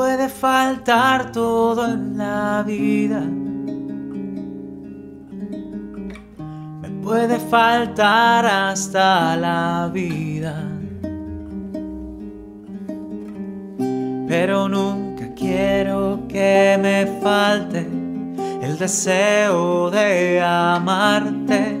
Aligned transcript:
puede 0.00 0.30
faltar 0.30 1.30
todo 1.30 1.84
en 1.84 2.16
la 2.16 2.64
vida. 2.66 3.20
Me 6.80 6.88
puede 7.02 7.38
faltar 7.38 8.46
hasta 8.46 9.36
la 9.36 9.90
vida. 9.92 10.54
Pero 14.26 14.70
nunca 14.70 15.34
quiero 15.34 16.22
que 16.30 16.78
me 16.80 17.04
falte 17.20 17.80
el 18.62 18.78
deseo 18.78 19.90
de 19.90 20.40
amarte 20.40 21.76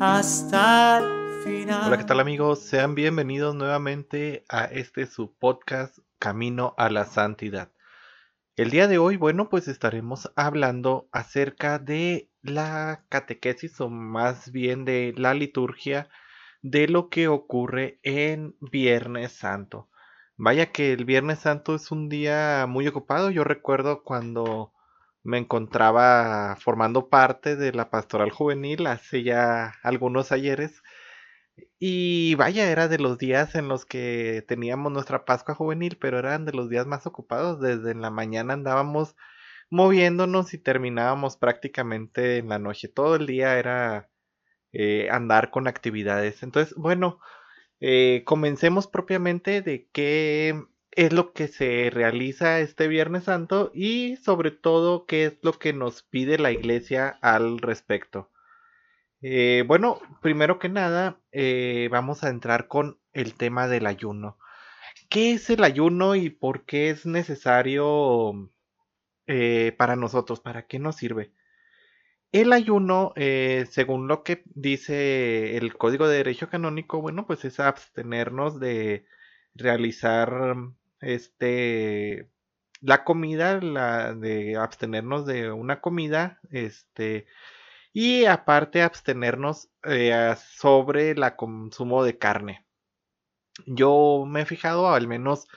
hasta 0.00 0.98
el 0.98 1.44
final. 1.44 1.84
Hola, 1.86 1.96
¿qué 1.96 2.04
tal 2.04 2.18
amigos? 2.18 2.58
Sean 2.58 2.96
bienvenidos 2.96 3.54
nuevamente 3.54 4.44
a 4.48 4.64
este 4.64 5.06
su 5.06 5.32
podcast 5.32 6.00
Camino 6.20 6.74
a 6.76 6.90
la 6.90 7.06
Santidad. 7.06 7.72
El 8.54 8.70
día 8.70 8.86
de 8.86 8.98
hoy, 8.98 9.16
bueno, 9.16 9.48
pues 9.48 9.66
estaremos 9.68 10.30
hablando 10.36 11.08
acerca 11.12 11.78
de 11.78 12.30
la 12.42 13.04
catequesis 13.08 13.80
o 13.80 13.88
más 13.88 14.52
bien 14.52 14.84
de 14.84 15.14
la 15.16 15.32
liturgia 15.34 16.08
de 16.60 16.86
lo 16.86 17.08
que 17.08 17.26
ocurre 17.26 17.98
en 18.02 18.54
Viernes 18.60 19.32
Santo. 19.32 19.88
Vaya 20.36 20.72
que 20.72 20.92
el 20.92 21.06
Viernes 21.06 21.38
Santo 21.38 21.74
es 21.74 21.90
un 21.90 22.10
día 22.10 22.66
muy 22.68 22.86
ocupado. 22.86 23.30
Yo 23.30 23.44
recuerdo 23.44 24.02
cuando 24.02 24.74
me 25.22 25.38
encontraba 25.38 26.56
formando 26.56 27.08
parte 27.08 27.56
de 27.56 27.72
la 27.72 27.90
pastoral 27.90 28.30
juvenil 28.30 28.86
hace 28.86 29.22
ya 29.22 29.74
algunos 29.82 30.32
ayeres 30.32 30.82
y 31.78 32.34
vaya, 32.36 32.70
era 32.70 32.88
de 32.88 32.98
los 32.98 33.18
días 33.18 33.54
en 33.54 33.68
los 33.68 33.84
que 33.86 34.44
teníamos 34.48 34.92
nuestra 34.92 35.24
Pascua 35.24 35.54
juvenil, 35.54 35.98
pero 36.00 36.18
eran 36.18 36.44
de 36.44 36.52
los 36.52 36.68
días 36.70 36.86
más 36.86 37.06
ocupados. 37.06 37.60
Desde 37.60 37.90
en 37.92 38.02
la 38.02 38.10
mañana 38.10 38.54
andábamos 38.54 39.16
moviéndonos 39.70 40.54
y 40.54 40.58
terminábamos 40.58 41.36
prácticamente 41.36 42.38
en 42.38 42.48
la 42.48 42.58
noche. 42.58 42.88
Todo 42.88 43.16
el 43.16 43.26
día 43.26 43.58
era 43.58 44.10
eh, 44.72 45.08
andar 45.10 45.50
con 45.50 45.68
actividades. 45.68 46.42
Entonces, 46.42 46.74
bueno, 46.76 47.20
eh, 47.80 48.22
comencemos 48.26 48.86
propiamente 48.86 49.62
de 49.62 49.88
qué 49.92 50.54
es 50.92 51.12
lo 51.12 51.32
que 51.32 51.48
se 51.48 51.90
realiza 51.90 52.60
este 52.60 52.88
Viernes 52.88 53.24
Santo 53.24 53.70
y 53.74 54.16
sobre 54.16 54.50
todo 54.50 55.06
qué 55.06 55.26
es 55.26 55.38
lo 55.42 55.54
que 55.58 55.72
nos 55.72 56.02
pide 56.02 56.38
la 56.38 56.52
iglesia 56.52 57.18
al 57.22 57.58
respecto. 57.58 58.29
Eh, 59.22 59.64
bueno, 59.66 60.00
primero 60.22 60.58
que 60.58 60.68
nada, 60.68 61.20
eh, 61.32 61.88
vamos 61.90 62.24
a 62.24 62.30
entrar 62.30 62.68
con 62.68 62.98
el 63.12 63.34
tema 63.34 63.68
del 63.68 63.86
ayuno. 63.86 64.38
¿Qué 65.08 65.32
es 65.32 65.50
el 65.50 65.64
ayuno 65.64 66.14
y 66.16 66.30
por 66.30 66.64
qué 66.64 66.90
es 66.90 67.06
necesario 67.06 68.50
eh, 69.26 69.74
para 69.78 69.96
nosotros? 69.96 70.40
¿Para 70.40 70.66
qué 70.66 70.78
nos 70.78 70.96
sirve? 70.96 71.32
El 72.32 72.52
ayuno, 72.52 73.12
según 73.70 74.06
lo 74.06 74.22
que 74.22 74.44
dice 74.46 75.56
el 75.56 75.76
Código 75.76 76.06
de 76.06 76.18
Derecho 76.18 76.48
Canónico, 76.48 77.00
bueno, 77.00 77.26
pues 77.26 77.44
es 77.44 77.58
abstenernos 77.58 78.60
de 78.60 79.04
realizar 79.54 80.54
este 81.00 82.28
la 82.80 83.04
comida, 83.04 83.60
la 83.60 84.14
de 84.14 84.56
abstenernos 84.56 85.26
de 85.26 85.50
una 85.50 85.80
comida, 85.80 86.40
este 86.50 87.26
y 87.92 88.24
aparte 88.24 88.82
abstenernos 88.82 89.70
eh, 89.84 90.34
sobre 90.56 91.10
el 91.10 91.24
consumo 91.36 92.04
de 92.04 92.18
carne. 92.18 92.66
Yo 93.66 94.24
me 94.26 94.42
he 94.42 94.46
fijado, 94.46 94.92
al 94.92 95.08
menos 95.08 95.48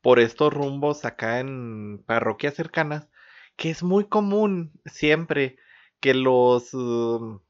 por 0.00 0.18
estos 0.18 0.52
rumbos 0.52 1.04
acá 1.04 1.40
en 1.40 2.02
parroquias 2.06 2.54
cercanas, 2.54 3.08
que 3.56 3.70
es 3.70 3.82
muy 3.82 4.06
común 4.06 4.72
siempre 4.86 5.58
que 6.00 6.14
los 6.14 6.72
um, 6.72 7.40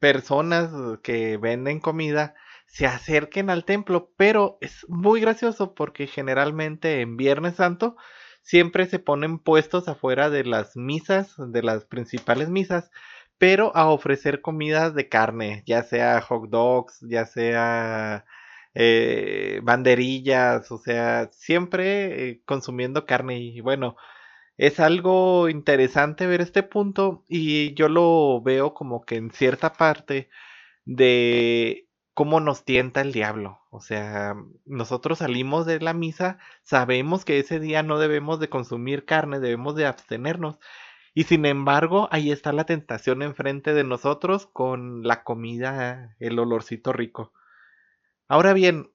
personas 0.00 0.98
que 1.02 1.36
venden 1.36 1.78
comida 1.78 2.34
se 2.66 2.86
acerquen 2.86 3.50
al 3.50 3.64
templo, 3.64 4.12
pero 4.16 4.58
es 4.60 4.86
muy 4.88 5.20
gracioso 5.20 5.74
porque 5.74 6.06
generalmente 6.06 7.00
en 7.00 7.16
Viernes 7.16 7.56
Santo 7.56 7.96
siempre 8.42 8.86
se 8.86 8.98
ponen 8.98 9.38
puestos 9.38 9.88
afuera 9.88 10.30
de 10.30 10.44
las 10.44 10.76
misas, 10.76 11.34
de 11.38 11.62
las 11.62 11.84
principales 11.84 12.48
misas, 12.48 12.90
pero 13.40 13.74
a 13.74 13.88
ofrecer 13.90 14.42
comidas 14.42 14.94
de 14.94 15.08
carne, 15.08 15.64
ya 15.66 15.82
sea 15.82 16.20
hot 16.20 16.50
dogs, 16.50 17.00
ya 17.00 17.24
sea 17.26 18.26
eh, 18.74 19.60
banderillas, 19.64 20.70
o 20.70 20.76
sea, 20.78 21.30
siempre 21.32 22.28
eh, 22.28 22.42
consumiendo 22.44 23.06
carne 23.06 23.38
y 23.40 23.62
bueno, 23.62 23.96
es 24.58 24.80
algo 24.80 25.48
interesante 25.48 26.26
ver 26.26 26.42
este 26.42 26.62
punto 26.62 27.24
y 27.28 27.74
yo 27.74 27.88
lo 27.88 28.42
veo 28.42 28.74
como 28.74 29.02
que 29.06 29.16
en 29.16 29.30
cierta 29.32 29.72
parte 29.72 30.28
de 30.84 31.88
cómo 32.14 32.40
nos 32.40 32.64
tienta 32.64 33.00
el 33.00 33.12
diablo. 33.12 33.60
O 33.70 33.80
sea, 33.80 34.34
nosotros 34.66 35.18
salimos 35.20 35.66
de 35.66 35.80
la 35.80 35.94
misa, 35.94 36.38
sabemos 36.62 37.24
que 37.24 37.38
ese 37.38 37.60
día 37.60 37.82
no 37.82 37.98
debemos 37.98 38.40
de 38.40 38.50
consumir 38.50 39.06
carne, 39.06 39.40
debemos 39.40 39.76
de 39.76 39.86
abstenernos. 39.86 40.58
Y 41.12 41.24
sin 41.24 41.44
embargo, 41.44 42.08
ahí 42.12 42.30
está 42.30 42.52
la 42.52 42.64
tentación 42.64 43.22
enfrente 43.22 43.74
de 43.74 43.84
nosotros 43.84 44.46
con 44.46 45.02
la 45.02 45.24
comida, 45.24 46.16
el 46.20 46.38
olorcito 46.38 46.92
rico. 46.92 47.32
Ahora 48.28 48.52
bien, 48.52 48.92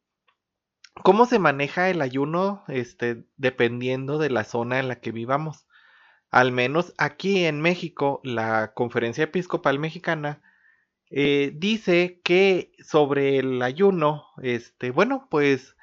¿cómo 1.04 1.26
se 1.26 1.40
maneja 1.40 1.90
el 1.90 2.02
ayuno? 2.02 2.64
Este, 2.68 3.26
dependiendo 3.36 4.18
de 4.18 4.30
la 4.30 4.46
zona 4.46 4.80
en 4.80 4.88
la 4.88 5.02
que 5.02 5.12
vivamos. 5.12 5.68
Al 6.32 6.52
menos 6.52 6.94
aquí 6.98 7.46
en 7.46 7.62
México, 7.62 8.22
la 8.24 8.74
Conferencia 8.74 9.26
Episcopal 9.26 9.80
Mexicana 9.80 10.42
eh, 11.10 11.52
dice 11.56 12.22
que 12.24 12.72
sobre 12.80 13.38
el 13.38 13.62
ayuno, 13.62 14.26
este, 14.42 14.92
bueno, 14.92 15.28
pues, 15.30 15.76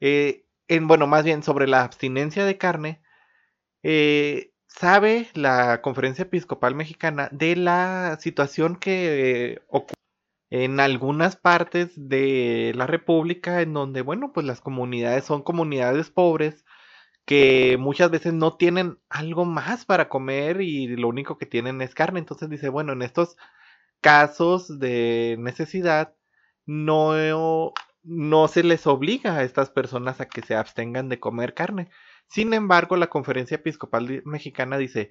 eh, 0.00 0.46
en, 0.68 0.88
bueno, 0.88 1.06
más 1.06 1.24
bien 1.24 1.42
sobre 1.42 1.66
la 1.66 1.82
abstinencia 1.84 2.44
de 2.44 2.58
carne, 2.58 3.02
eh, 3.82 4.49
sabe 4.70 5.28
la 5.34 5.82
Conferencia 5.82 6.22
Episcopal 6.22 6.74
Mexicana 6.74 7.28
de 7.32 7.56
la 7.56 8.18
situación 8.20 8.76
que 8.76 9.62
ocurre 9.68 9.94
en 10.50 10.80
algunas 10.80 11.36
partes 11.36 11.92
de 11.96 12.72
la 12.76 12.86
República 12.86 13.62
en 13.62 13.72
donde, 13.74 14.02
bueno, 14.02 14.32
pues 14.32 14.46
las 14.46 14.60
comunidades 14.60 15.24
son 15.24 15.42
comunidades 15.42 16.10
pobres 16.10 16.64
que 17.24 17.76
muchas 17.78 18.10
veces 18.10 18.32
no 18.34 18.56
tienen 18.56 18.98
algo 19.08 19.44
más 19.44 19.84
para 19.84 20.08
comer 20.08 20.60
y 20.62 20.88
lo 20.96 21.08
único 21.08 21.38
que 21.38 21.46
tienen 21.46 21.80
es 21.82 21.94
carne. 21.94 22.18
Entonces 22.20 22.50
dice, 22.50 22.68
bueno, 22.68 22.92
en 22.92 23.02
estos 23.02 23.36
casos 24.00 24.78
de 24.80 25.36
necesidad 25.38 26.14
no, 26.66 27.72
no 28.02 28.48
se 28.48 28.62
les 28.64 28.86
obliga 28.86 29.36
a 29.36 29.44
estas 29.44 29.70
personas 29.70 30.20
a 30.20 30.28
que 30.28 30.42
se 30.42 30.56
abstengan 30.56 31.08
de 31.08 31.20
comer 31.20 31.54
carne, 31.54 31.90
sin 32.30 32.54
embargo, 32.54 32.96
la 32.96 33.08
Conferencia 33.08 33.56
Episcopal 33.56 34.22
Mexicana 34.24 34.78
dice, 34.78 35.10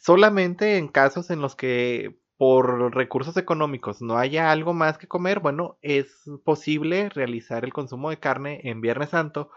solamente 0.00 0.78
en 0.78 0.88
casos 0.88 1.30
en 1.30 1.40
los 1.40 1.54
que 1.56 2.18
por 2.36 2.94
recursos 2.94 3.36
económicos 3.36 4.00
no 4.02 4.16
haya 4.18 4.50
algo 4.50 4.72
más 4.74 4.98
que 4.98 5.06
comer, 5.06 5.40
bueno, 5.40 5.78
es 5.82 6.24
posible 6.44 7.08
realizar 7.10 7.64
el 7.64 7.72
consumo 7.72 8.10
de 8.10 8.18
carne 8.18 8.60
en 8.64 8.80
Viernes 8.80 9.10
Santo, 9.10 9.50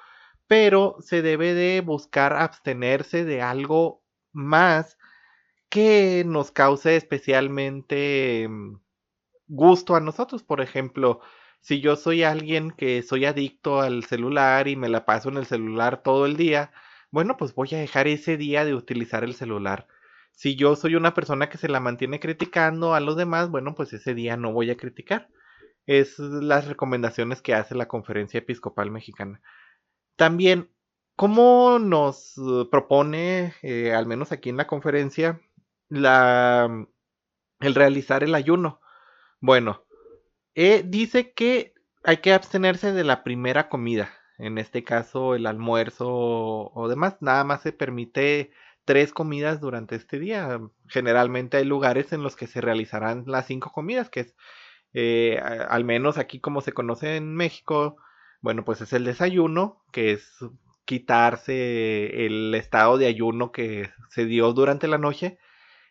pero 0.48 0.98
se 1.00 1.22
debe 1.22 1.54
de 1.54 1.82
buscar 1.82 2.34
abstenerse 2.34 3.26
de 3.26 3.42
algo 3.42 4.04
más 4.32 4.98
que 5.70 6.24
nos 6.28 6.52
cause 6.52 6.96
especialmente 6.96 8.48
mm, 8.50 8.80
gusto 9.48 9.96
a 9.96 10.00
nosotros. 10.00 10.44
Por 10.44 10.62
ejemplo, 10.62 11.22
si 11.62 11.80
yo 11.80 11.96
soy 11.96 12.24
alguien 12.24 12.72
que 12.72 13.02
soy 13.02 13.26
adicto 13.26 13.80
al 13.82 14.04
celular 14.04 14.68
y 14.68 14.76
me 14.76 14.90
la 14.90 15.06
paso 15.06 15.30
en 15.30 15.38
el 15.38 15.46
celular 15.46 16.04
todo 16.04 16.26
el 16.26 16.36
día, 16.36 16.72
bueno, 17.14 17.38
pues 17.38 17.54
voy 17.54 17.70
a 17.74 17.78
dejar 17.78 18.08
ese 18.08 18.38
día 18.38 18.66
de 18.66 18.74
utilizar 18.74 19.24
el 19.24 19.36
celular. 19.36 19.88
Si 20.32 20.56
yo 20.56 20.76
soy 20.76 20.96
una 20.96 21.14
persona 21.14 21.48
que 21.48 21.60
se 21.60 21.70
la 21.70 21.80
mantiene 21.80 22.20
criticando 22.20 22.96
a 22.96 23.00
los 23.00 23.16
demás, 23.16 23.52
bueno, 23.52 23.76
pues 23.76 23.94
ese 23.94 24.16
día 24.16 24.36
no 24.36 24.52
voy 24.52 24.72
a 24.72 24.78
criticar. 24.78 25.30
Es 25.86 26.18
las 26.18 26.68
recomendaciones 26.68 27.44
que 27.44 27.54
hace 27.54 27.76
la 27.76 27.88
Conferencia 27.88 28.40
Episcopal 28.40 28.90
Mexicana. 28.90 29.44
También, 30.16 30.72
¿cómo 31.16 31.78
nos 31.78 32.36
eh, 32.40 32.66
propone, 32.72 33.54
eh, 33.62 33.94
al 33.94 34.08
menos 34.08 34.32
aquí 34.32 34.50
en 34.50 34.58
la 34.58 34.66
conferencia, 34.66 35.40
la, 35.90 36.88
el 37.60 37.76
realizar 37.76 38.24
el 38.24 38.34
ayuno? 38.34 38.82
Bueno, 39.40 39.86
eh, 40.56 40.82
dice 40.84 41.32
que 41.34 41.76
hay 42.04 42.18
que 42.18 42.34
abstenerse 42.34 42.92
de 42.92 43.04
la 43.04 43.24
primera 43.24 43.70
comida, 43.70 44.12
en 44.44 44.58
este 44.58 44.84
caso 44.84 45.36
el 45.36 45.46
almuerzo 45.46 46.08
o 46.10 46.88
demás, 46.90 47.18
nada 47.22 47.46
más 47.46 47.62
se 47.62 47.72
permite 47.72 48.52
tres 48.86 49.14
comidas 49.14 49.62
durante 49.62 49.96
este 49.96 50.20
día. 50.20 50.60
Generalmente 50.88 51.58
hay 51.58 51.66
lugares 51.66 52.12
en 52.12 52.24
los 52.24 52.36
que 52.36 52.48
se 52.48 52.60
realizarán 52.60 53.24
las 53.26 53.48
cinco 53.48 53.72
comidas, 53.72 54.10
que 54.10 54.20
es, 54.22 54.36
eh, 54.94 55.40
al 55.40 55.86
menos 55.86 56.18
aquí 56.18 56.42
como 56.42 56.60
se 56.60 56.74
conoce 56.74 57.16
en 57.16 57.34
México, 57.36 57.96
bueno, 58.42 58.66
pues 58.66 58.82
es 58.82 58.92
el 58.92 59.06
desayuno, 59.06 59.82
que 59.94 60.12
es 60.12 60.38
quitarse 60.84 62.26
el 62.26 62.54
estado 62.56 62.98
de 62.98 63.08
ayuno 63.08 63.54
que 63.54 63.92
se 64.10 64.26
dio 64.26 64.52
durante 64.52 64.90
la 64.90 64.98
noche, 64.98 65.40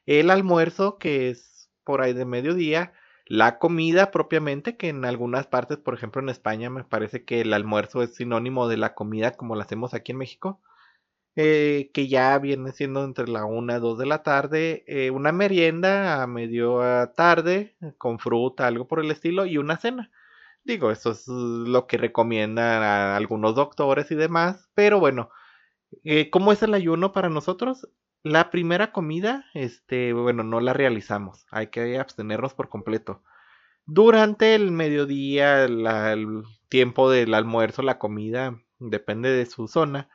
el 0.04 0.30
almuerzo 0.30 0.98
que 0.98 1.30
es 1.30 1.70
por 1.84 2.02
ahí 2.02 2.12
de 2.12 2.26
mediodía, 2.26 2.92
la 3.32 3.58
comida 3.58 4.10
propiamente, 4.10 4.76
que 4.76 4.90
en 4.90 5.06
algunas 5.06 5.46
partes, 5.46 5.78
por 5.78 5.94
ejemplo 5.94 6.20
en 6.20 6.28
España, 6.28 6.68
me 6.68 6.84
parece 6.84 7.24
que 7.24 7.40
el 7.40 7.54
almuerzo 7.54 8.02
es 8.02 8.14
sinónimo 8.14 8.68
de 8.68 8.76
la 8.76 8.94
comida 8.94 9.30
como 9.32 9.56
la 9.56 9.64
hacemos 9.64 9.94
aquí 9.94 10.12
en 10.12 10.18
México, 10.18 10.60
eh, 11.36 11.90
que 11.94 12.08
ya 12.08 12.38
viene 12.38 12.72
siendo 12.72 13.04
entre 13.04 13.28
la 13.28 13.46
1 13.46 13.76
y 13.78 13.80
2 13.80 13.98
de 13.98 14.06
la 14.06 14.22
tarde, 14.22 14.84
eh, 14.86 15.10
una 15.10 15.32
merienda 15.32 16.22
a 16.22 16.26
medio 16.26 16.80
tarde, 17.16 17.74
con 17.96 18.18
fruta, 18.18 18.66
algo 18.66 18.86
por 18.86 19.00
el 19.00 19.10
estilo, 19.10 19.46
y 19.46 19.56
una 19.56 19.78
cena. 19.78 20.10
Digo, 20.64 20.90
eso 20.90 21.12
es 21.12 21.26
lo 21.28 21.86
que 21.86 21.98
recomiendan 21.98 22.82
a 22.82 23.16
algunos 23.16 23.54
doctores 23.54 24.10
y 24.10 24.14
demás, 24.14 24.68
pero 24.74 25.00
bueno, 25.00 25.30
eh, 26.04 26.30
¿cómo 26.30 26.52
es 26.52 26.62
el 26.62 26.74
ayuno 26.74 27.12
para 27.12 27.30
nosotros? 27.30 27.88
La 28.24 28.50
primera 28.50 28.92
comida, 28.92 29.46
este, 29.52 30.12
bueno, 30.12 30.44
no 30.44 30.60
la 30.60 30.72
realizamos, 30.72 31.46
hay 31.50 31.68
que 31.68 31.98
abstenernos 31.98 32.54
por 32.54 32.68
completo. 32.68 33.22
Durante 33.84 34.54
el 34.54 34.70
mediodía, 34.70 35.64
el 35.64 36.44
tiempo 36.68 37.10
del 37.10 37.34
almuerzo, 37.34 37.82
la 37.82 37.98
comida, 37.98 38.60
depende 38.78 39.30
de 39.30 39.46
su 39.46 39.66
zona, 39.66 40.08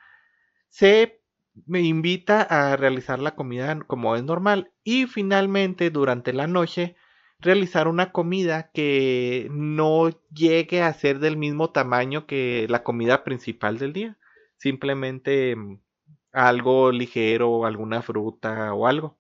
se 0.70 1.22
me 1.66 1.82
invita 1.82 2.42
a 2.42 2.78
realizar 2.78 3.20
la 3.20 3.36
comida 3.36 3.78
como 3.88 4.16
es 4.16 4.24
normal 4.24 4.72
y 4.84 5.06
finalmente 5.08 5.90
durante 5.90 6.32
la 6.34 6.48
noche 6.48 6.96
realizar 7.40 7.88
una 7.88 8.12
comida 8.12 8.72
que 8.74 9.48
no 9.52 10.10
llegue 10.34 10.82
a 10.82 10.94
ser 10.94 11.20
del 11.20 11.38
mismo 11.38 11.72
tamaño 11.72 12.26
que 12.26 12.68
la 12.70 12.84
comida 12.84 13.24
principal 13.24 13.78
del 13.78 13.94
día. 13.94 14.18
Simplemente 14.58 15.56
mm, 15.56 15.80
algo 16.32 16.92
ligero, 16.92 17.66
alguna 17.66 18.02
fruta 18.02 18.74
o 18.74 18.88
algo. 18.88 19.18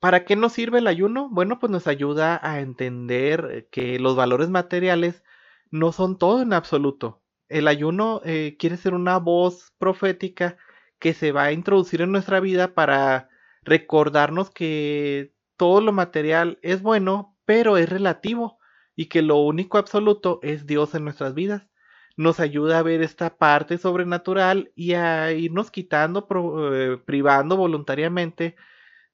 ¿Para 0.00 0.24
qué 0.24 0.34
nos 0.34 0.52
sirve 0.52 0.78
el 0.80 0.88
ayuno? 0.88 1.28
Bueno, 1.30 1.58
pues 1.60 1.70
nos 1.70 1.86
ayuda 1.86 2.40
a 2.42 2.60
entender 2.60 3.68
que 3.70 3.98
los 4.00 4.16
valores 4.16 4.50
materiales 4.50 5.22
no 5.70 5.92
son 5.92 6.18
todo 6.18 6.42
en 6.42 6.52
absoluto. 6.52 7.22
El 7.48 7.68
ayuno 7.68 8.20
eh, 8.24 8.56
quiere 8.58 8.76
ser 8.76 8.94
una 8.94 9.18
voz 9.18 9.72
profética 9.78 10.56
que 10.98 11.14
se 11.14 11.32
va 11.32 11.44
a 11.44 11.52
introducir 11.52 12.02
en 12.02 12.12
nuestra 12.12 12.40
vida 12.40 12.74
para 12.74 13.28
recordarnos 13.62 14.50
que 14.50 15.34
todo 15.56 15.80
lo 15.80 15.92
material 15.92 16.58
es 16.62 16.82
bueno, 16.82 17.36
pero 17.44 17.76
es 17.76 17.88
relativo 17.88 18.58
y 18.96 19.06
que 19.06 19.22
lo 19.22 19.36
único 19.36 19.78
absoluto 19.78 20.40
es 20.42 20.66
Dios 20.66 20.94
en 20.94 21.04
nuestras 21.04 21.34
vidas. 21.34 21.68
Nos 22.16 22.40
ayuda 22.40 22.78
a 22.78 22.82
ver 22.82 23.02
esta 23.02 23.36
parte 23.38 23.78
sobrenatural 23.78 24.70
y 24.74 24.94
a 24.94 25.32
irnos 25.32 25.70
quitando, 25.70 26.26
eh, 26.74 26.98
privando 27.04 27.56
voluntariamente 27.56 28.56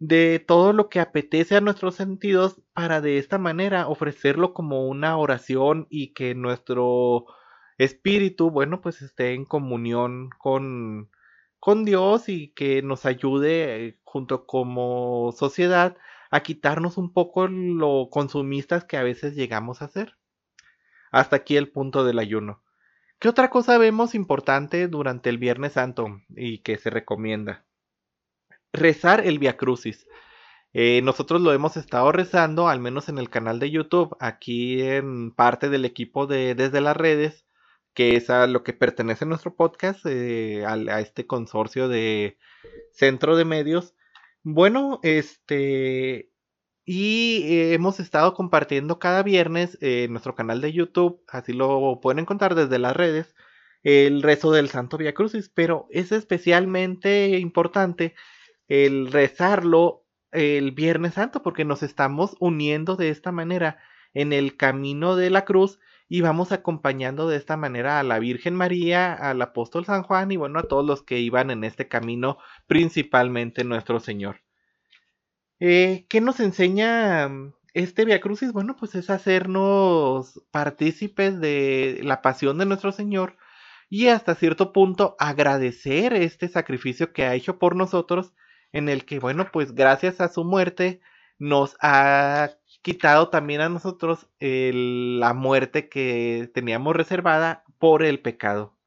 de 0.00 0.38
todo 0.46 0.72
lo 0.72 0.88
que 0.88 1.00
apetece 1.00 1.56
a 1.56 1.60
nuestros 1.60 1.96
sentidos 1.96 2.60
para 2.74 3.00
de 3.00 3.18
esta 3.18 3.38
manera 3.38 3.88
ofrecerlo 3.88 4.54
como 4.54 4.86
una 4.88 5.16
oración 5.18 5.86
y 5.90 6.12
que 6.14 6.34
nuestro 6.34 7.26
espíritu, 7.78 8.50
bueno, 8.50 8.80
pues 8.80 9.02
esté 9.02 9.34
en 9.34 9.44
comunión 9.44 10.30
con, 10.38 11.10
con 11.60 11.84
Dios 11.84 12.28
y 12.28 12.50
que 12.54 12.82
nos 12.82 13.06
ayude 13.06 13.86
eh, 13.88 13.98
junto 14.04 14.46
como 14.46 15.32
sociedad 15.36 15.96
a 16.30 16.40
quitarnos 16.42 16.98
un 16.98 17.12
poco 17.12 17.48
lo 17.48 18.08
consumistas 18.10 18.84
que 18.84 18.96
a 18.96 19.02
veces 19.02 19.34
llegamos 19.36 19.82
a 19.82 19.88
ser. 19.88 20.16
Hasta 21.12 21.36
aquí 21.36 21.56
el 21.58 21.70
punto 21.70 22.04
del 22.04 22.18
ayuno. 22.18 22.62
¿Qué 23.20 23.28
otra 23.28 23.50
cosa 23.50 23.78
vemos 23.78 24.14
importante 24.14 24.86
durante 24.86 25.28
el 25.28 25.38
Viernes 25.38 25.72
Santo 25.72 26.20
y 26.28 26.58
que 26.58 26.78
se 26.78 26.88
recomienda? 26.88 27.64
Rezar 28.72 29.26
el 29.26 29.40
Via 29.40 29.56
Crucis. 29.56 30.06
Eh, 30.72 31.00
nosotros 31.02 31.40
lo 31.40 31.52
hemos 31.52 31.76
estado 31.76 32.12
rezando, 32.12 32.68
al 32.68 32.78
menos 32.78 33.08
en 33.08 33.18
el 33.18 33.28
canal 33.28 33.58
de 33.58 33.72
YouTube, 33.72 34.16
aquí 34.20 34.82
en 34.82 35.32
parte 35.32 35.68
del 35.68 35.84
equipo 35.84 36.28
de 36.28 36.54
Desde 36.54 36.80
las 36.80 36.96
Redes, 36.96 37.44
que 37.92 38.14
es 38.14 38.30
a 38.30 38.46
lo 38.46 38.62
que 38.62 38.72
pertenece 38.72 39.26
nuestro 39.26 39.56
podcast, 39.56 40.06
eh, 40.06 40.64
a 40.64 41.00
este 41.00 41.26
consorcio 41.26 41.88
de 41.88 42.38
centro 42.92 43.36
de 43.36 43.44
medios. 43.44 43.96
Bueno, 44.44 45.00
este, 45.02 46.30
y 46.90 47.43
eh, 47.44 47.75
hemos 47.75 48.00
estado 48.00 48.32
compartiendo 48.32 48.99
cada 48.99 49.23
viernes 49.23 49.76
en 49.82 50.11
nuestro 50.11 50.35
canal 50.35 50.62
de 50.62 50.73
YouTube, 50.73 51.23
así 51.29 51.52
lo 51.52 52.00
pueden 52.00 52.20
encontrar 52.20 52.55
desde 52.55 52.79
las 52.79 52.96
redes, 52.96 53.35
el 53.82 54.23
rezo 54.23 54.52
del 54.52 54.70
Santo 54.70 54.96
Via 54.96 55.12
Crucis, 55.12 55.50
pero 55.50 55.87
es 55.90 56.12
especialmente 56.12 57.38
importante 57.40 58.14
el 58.69 59.12
rezarlo 59.12 60.06
el 60.32 60.73
Viernes 60.73 61.12
Santo 61.14 61.43
porque 61.43 61.67
nos 61.67 61.82
estamos 61.82 62.37
uniendo 62.40 62.96
de 62.96 63.11
esta 63.11 63.32
manera 63.32 63.79
en 64.14 64.32
el 64.32 64.56
camino 64.56 65.14
de 65.14 65.29
la 65.29 65.44
cruz 65.44 65.79
y 66.08 66.23
vamos 66.23 66.52
acompañando 66.52 67.29
de 67.29 67.37
esta 67.37 67.58
manera 67.58 68.00
a 68.00 68.02
la 68.02 68.19
Virgen 68.19 68.55
María, 68.55 69.12
al 69.12 69.43
apóstol 69.43 69.85
San 69.85 70.05
Juan 70.05 70.32
y 70.32 70.38
bueno, 70.38 70.58
a 70.58 70.62
todos 70.62 70.87
los 70.87 71.02
que 71.02 71.19
iban 71.19 71.50
en 71.50 71.64
este 71.64 71.87
camino, 71.87 72.38
principalmente 72.67 73.62
nuestro 73.62 74.00
Señor. 74.00 74.47
Eh, 75.60 76.06
¿Qué 76.08 76.20
nos 76.20 76.40
enseña 76.40 77.28
mm, 77.28 77.55
este 77.75 78.05
Via 78.05 78.20
Crucis? 78.20 78.52
Bueno, 78.52 78.76
pues 78.76 78.94
es 78.94 79.10
hacernos 79.10 80.40
partícipes 80.50 81.40
de 81.40 82.00
la 82.05 82.22
pasión 82.22 82.58
de 82.58 82.66
nuestro 82.66 82.93
Señor 82.93 83.37
y 83.90 84.08
hasta 84.08 84.34
cierto 84.34 84.72
punto 84.72 85.16
agradecer 85.19 86.12
este 86.14 86.49
sacrificio 86.49 87.12
que 87.12 87.25
ha 87.25 87.34
hecho 87.34 87.58
por 87.58 87.75
nosotros, 87.76 88.34
en 88.72 88.88
el 88.88 89.05
que, 89.06 89.19
bueno, 89.19 89.50
pues 89.52 89.75
gracias 89.75 90.20
a 90.20 90.28
su 90.28 90.44
muerte 90.44 91.00
nos 91.38 91.76
ha 91.81 92.50
quitado 92.82 93.31
también 93.31 93.61
a 93.62 93.69
nosotros 93.69 94.28
la 94.40 95.34
muerte 95.34 95.88
que 95.88 96.50
teníamos 96.54 96.94
reservada 96.96 97.64
por 97.78 98.02
el 98.04 98.20
pecado. 98.20 98.77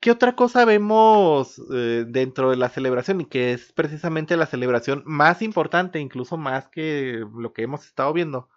¿Qué 0.00 0.12
otra 0.12 0.36
cosa 0.36 0.64
vemos 0.64 1.60
eh, 1.74 2.04
dentro 2.06 2.50
de 2.50 2.56
la 2.56 2.68
celebración 2.68 3.20
y 3.20 3.24
que 3.26 3.52
es 3.52 3.72
precisamente 3.72 4.36
la 4.36 4.46
celebración 4.46 5.02
más 5.04 5.42
importante, 5.42 5.98
incluso 5.98 6.36
más 6.36 6.68
que 6.68 7.24
lo 7.36 7.52
que 7.52 7.62
hemos 7.62 7.84
estado 7.84 8.12
viendo? 8.12 8.48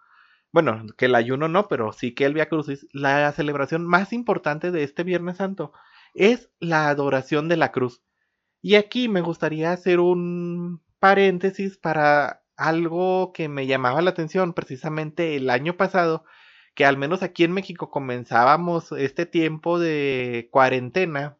Bueno, 0.52 0.86
que 0.96 1.06
el 1.06 1.14
ayuno 1.16 1.48
no, 1.48 1.68
pero 1.68 1.92
sí 1.92 2.14
que 2.14 2.26
el 2.26 2.34
Via 2.34 2.48
Crucis, 2.48 2.86
la 2.92 3.32
celebración 3.32 3.84
más 3.86 4.12
importante 4.12 4.70
de 4.70 4.84
este 4.84 5.02
Viernes 5.02 5.38
Santo 5.38 5.72
es 6.14 6.50
la 6.60 6.88
adoración 6.88 7.48
de 7.48 7.56
la 7.56 7.72
cruz. 7.72 8.02
Y 8.62 8.76
aquí 8.76 9.08
me 9.08 9.22
gustaría 9.22 9.72
hacer 9.72 10.00
un 10.00 10.82
paréntesis 11.00 11.78
para 11.78 12.44
algo 12.56 13.32
que 13.32 13.48
me 13.48 13.66
llamaba 13.66 14.02
la 14.02 14.10
atención 14.10 14.52
precisamente 14.52 15.36
el 15.36 15.50
año 15.50 15.76
pasado, 15.76 16.24
que 16.74 16.84
al 16.84 16.96
menos 16.96 17.22
aquí 17.22 17.44
en 17.44 17.52
México 17.52 17.90
comenzábamos 17.90 18.92
este 18.92 19.26
tiempo 19.26 19.78
de 19.78 20.48
cuarentena, 20.50 21.38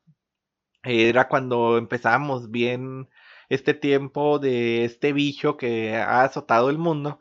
era 0.82 1.28
cuando 1.28 1.78
empezábamos 1.78 2.50
bien 2.50 3.08
este 3.48 3.74
tiempo 3.74 4.38
de 4.38 4.84
este 4.84 5.12
bicho 5.12 5.56
que 5.56 5.96
ha 5.96 6.24
azotado 6.24 6.70
el 6.70 6.78
mundo. 6.78 7.20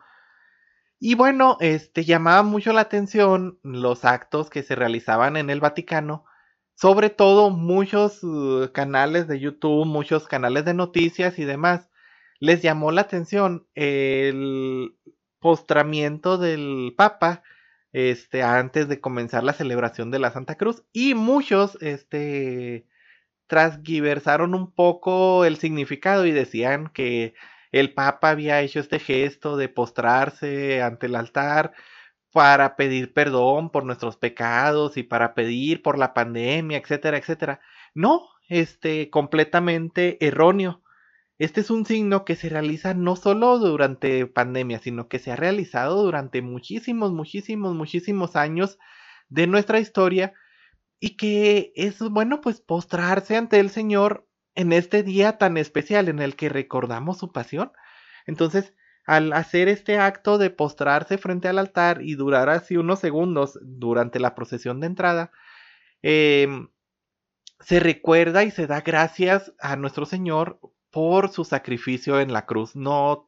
Y 0.99 1.15
bueno, 1.15 1.57
este 1.59 2.03
llamaba 2.05 2.43
mucho 2.43 2.73
la 2.73 2.81
atención 2.81 3.59
los 3.63 4.05
actos 4.05 4.49
que 4.49 4.63
se 4.63 4.75
realizaban 4.75 5.35
en 5.37 5.49
el 5.49 5.59
Vaticano, 5.59 6.25
sobre 6.75 7.09
todo 7.09 7.49
muchos 7.49 8.23
uh, 8.23 8.71
canales 8.73 9.27
de 9.27 9.39
YouTube, 9.39 9.85
muchos 9.85 10.27
canales 10.27 10.65
de 10.65 10.73
noticias 10.73 11.39
y 11.39 11.45
demás 11.45 11.91
les 12.41 12.61
llamó 12.63 12.91
la 12.91 13.01
atención 13.01 13.67
el 13.75 14.97
postramiento 15.39 16.37
del 16.37 16.93
Papa 16.97 17.43
este, 17.93 18.43
antes 18.43 18.87
de 18.87 19.01
comenzar 19.01 19.43
la 19.43 19.53
celebración 19.53 20.11
de 20.11 20.19
la 20.19 20.31
Santa 20.31 20.55
Cruz 20.55 20.83
y 20.93 21.13
muchos 21.13 21.77
este, 21.81 22.85
transgiversaron 23.47 24.55
un 24.55 24.71
poco 24.71 25.45
el 25.45 25.57
significado 25.57 26.25
y 26.25 26.31
decían 26.31 26.89
que 26.93 27.33
el 27.71 27.93
Papa 27.93 28.29
había 28.29 28.61
hecho 28.61 28.79
este 28.79 28.99
gesto 28.99 29.57
de 29.57 29.69
postrarse 29.69 30.81
ante 30.81 31.07
el 31.07 31.15
altar 31.15 31.73
para 32.31 32.75
pedir 32.75 33.13
perdón 33.13 33.69
por 33.69 33.85
nuestros 33.85 34.17
pecados 34.17 34.97
y 34.97 35.03
para 35.03 35.33
pedir 35.33 35.81
por 35.81 35.97
la 35.97 36.13
pandemia, 36.13 36.77
etcétera, 36.77 37.17
etcétera. 37.17 37.61
No, 37.93 38.29
este 38.47 39.09
completamente 39.09 40.17
erróneo. 40.25 40.81
Este 41.41 41.61
es 41.61 41.71
un 41.71 41.87
signo 41.87 42.23
que 42.23 42.35
se 42.35 42.49
realiza 42.49 42.93
no 42.93 43.15
solo 43.15 43.57
durante 43.57 44.27
pandemia, 44.27 44.77
sino 44.77 45.07
que 45.07 45.17
se 45.17 45.31
ha 45.31 45.35
realizado 45.35 46.03
durante 46.03 46.43
muchísimos, 46.43 47.13
muchísimos, 47.13 47.73
muchísimos 47.73 48.35
años 48.35 48.77
de 49.27 49.47
nuestra 49.47 49.79
historia 49.79 50.35
y 50.99 51.17
que 51.17 51.73
es 51.75 51.97
bueno 51.99 52.41
pues 52.41 52.61
postrarse 52.61 53.37
ante 53.37 53.59
el 53.59 53.71
Señor 53.71 54.27
en 54.53 54.71
este 54.71 55.01
día 55.01 55.39
tan 55.39 55.57
especial 55.57 56.09
en 56.09 56.19
el 56.19 56.35
que 56.35 56.47
recordamos 56.47 57.17
su 57.17 57.31
pasión. 57.31 57.71
Entonces, 58.27 58.75
al 59.07 59.33
hacer 59.33 59.67
este 59.67 59.97
acto 59.97 60.37
de 60.37 60.51
postrarse 60.51 61.17
frente 61.17 61.47
al 61.47 61.57
altar 61.57 62.03
y 62.03 62.13
durar 62.13 62.49
así 62.49 62.77
unos 62.77 62.99
segundos 62.99 63.57
durante 63.63 64.19
la 64.19 64.35
procesión 64.35 64.79
de 64.79 64.85
entrada, 64.85 65.31
eh, 66.03 66.47
se 67.61 67.79
recuerda 67.79 68.43
y 68.43 68.51
se 68.51 68.67
da 68.67 68.81
gracias 68.81 69.53
a 69.59 69.75
nuestro 69.75 70.05
Señor 70.05 70.59
por 70.91 71.29
su 71.29 71.45
sacrificio 71.45 72.19
en 72.19 72.33
la 72.33 72.45
cruz. 72.45 72.75
No 72.75 73.27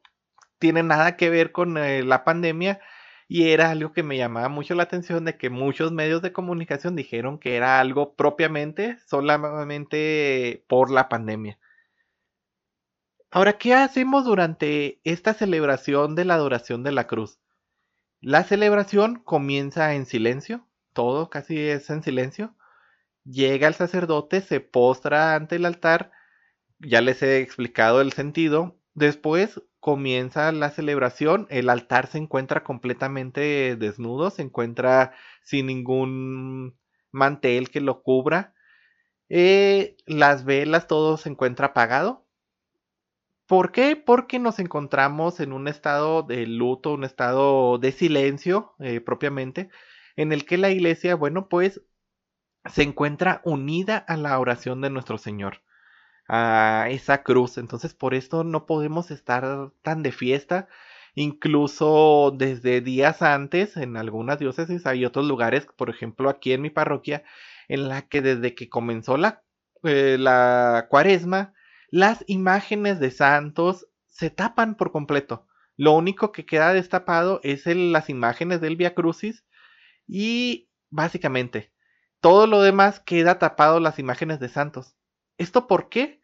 tiene 0.58 0.82
nada 0.82 1.16
que 1.16 1.30
ver 1.30 1.52
con 1.52 1.76
eh, 1.78 2.02
la 2.04 2.24
pandemia 2.24 2.80
y 3.28 3.48
era 3.50 3.70
algo 3.70 3.92
que 3.92 4.02
me 4.02 4.16
llamaba 4.16 4.48
mucho 4.48 4.74
la 4.74 4.84
atención 4.84 5.24
de 5.24 5.36
que 5.36 5.50
muchos 5.50 5.92
medios 5.92 6.22
de 6.22 6.32
comunicación 6.32 6.94
dijeron 6.94 7.38
que 7.38 7.56
era 7.56 7.80
algo 7.80 8.14
propiamente 8.14 8.98
solamente 9.06 10.64
por 10.68 10.90
la 10.90 11.08
pandemia. 11.08 11.58
Ahora, 13.30 13.58
¿qué 13.58 13.74
hacemos 13.74 14.24
durante 14.24 15.00
esta 15.02 15.34
celebración 15.34 16.14
de 16.14 16.24
la 16.24 16.34
adoración 16.34 16.84
de 16.84 16.92
la 16.92 17.08
cruz? 17.08 17.40
La 18.20 18.44
celebración 18.44 19.16
comienza 19.16 19.94
en 19.94 20.06
silencio, 20.06 20.66
todo 20.92 21.30
casi 21.30 21.58
es 21.58 21.90
en 21.90 22.02
silencio. 22.02 22.54
Llega 23.24 23.66
el 23.66 23.74
sacerdote, 23.74 24.40
se 24.40 24.60
postra 24.60 25.34
ante 25.34 25.56
el 25.56 25.64
altar, 25.64 26.12
ya 26.86 27.00
les 27.00 27.22
he 27.22 27.38
explicado 27.40 28.00
el 28.00 28.12
sentido. 28.12 28.78
Después 28.94 29.62
comienza 29.80 30.52
la 30.52 30.70
celebración, 30.70 31.46
el 31.50 31.68
altar 31.68 32.06
se 32.06 32.18
encuentra 32.18 32.64
completamente 32.64 33.76
desnudo, 33.76 34.30
se 34.30 34.42
encuentra 34.42 35.12
sin 35.42 35.66
ningún 35.66 36.78
mantel 37.10 37.70
que 37.70 37.80
lo 37.80 38.02
cubra. 38.02 38.54
Eh, 39.28 39.96
las 40.06 40.44
velas, 40.44 40.86
todo 40.86 41.16
se 41.16 41.28
encuentra 41.28 41.68
apagado. 41.68 42.26
¿Por 43.46 43.72
qué? 43.72 43.96
Porque 43.96 44.38
nos 44.38 44.58
encontramos 44.58 45.40
en 45.40 45.52
un 45.52 45.68
estado 45.68 46.22
de 46.22 46.46
luto, 46.46 46.94
un 46.94 47.04
estado 47.04 47.78
de 47.78 47.92
silencio 47.92 48.74
eh, 48.78 49.00
propiamente, 49.00 49.68
en 50.16 50.32
el 50.32 50.46
que 50.46 50.56
la 50.56 50.70
iglesia, 50.70 51.14
bueno, 51.14 51.48
pues 51.48 51.82
se 52.64 52.82
encuentra 52.82 53.42
unida 53.44 53.98
a 53.98 54.16
la 54.16 54.38
oración 54.38 54.80
de 54.80 54.90
nuestro 54.90 55.18
Señor 55.18 55.63
a 56.28 56.86
esa 56.90 57.22
cruz. 57.22 57.58
Entonces 57.58 57.94
por 57.94 58.14
esto 58.14 58.44
no 58.44 58.66
podemos 58.66 59.10
estar 59.10 59.70
tan 59.82 60.02
de 60.02 60.12
fiesta. 60.12 60.68
Incluso 61.14 62.32
desde 62.36 62.80
días 62.80 63.22
antes, 63.22 63.76
en 63.76 63.96
algunas 63.96 64.38
diócesis 64.38 64.86
hay 64.86 65.04
otros 65.04 65.26
lugares, 65.26 65.66
por 65.76 65.90
ejemplo 65.90 66.28
aquí 66.28 66.52
en 66.52 66.62
mi 66.62 66.70
parroquia, 66.70 67.24
en 67.68 67.88
la 67.88 68.02
que 68.02 68.20
desde 68.22 68.54
que 68.54 68.68
comenzó 68.68 69.16
la, 69.16 69.42
eh, 69.84 70.16
la 70.18 70.86
cuaresma, 70.90 71.54
las 71.90 72.24
imágenes 72.26 72.98
de 73.00 73.10
santos 73.12 73.86
se 74.08 74.30
tapan 74.30 74.76
por 74.76 74.90
completo. 74.92 75.46
Lo 75.76 75.92
único 75.92 76.32
que 76.32 76.46
queda 76.46 76.72
destapado 76.72 77.40
es 77.42 77.66
las 77.66 78.08
imágenes 78.10 78.60
del 78.60 78.76
Via 78.76 78.94
Crucis 78.94 79.44
y 80.06 80.68
básicamente 80.90 81.72
todo 82.20 82.46
lo 82.46 82.62
demás 82.62 83.00
queda 83.00 83.38
tapado 83.38 83.80
las 83.80 83.98
imágenes 83.98 84.40
de 84.40 84.48
santos. 84.48 84.96
¿Esto 85.38 85.66
por 85.66 85.88
qué? 85.88 86.22